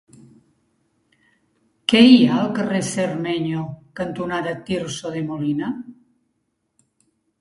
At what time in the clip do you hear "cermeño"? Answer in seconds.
2.87-3.67